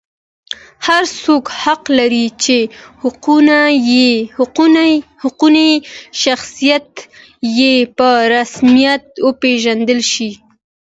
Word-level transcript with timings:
هر 0.87 1.03
څوک 1.23 1.43
حق 1.61 1.81
لري 1.99 2.25
چې 2.43 2.57
حقوقي 5.23 5.71
شخصیت 6.23 6.89
یې 7.59 7.73
په 7.97 8.07
رسمیت 8.33 9.03
وپېژندل 9.27 9.99
شي. 10.11 10.31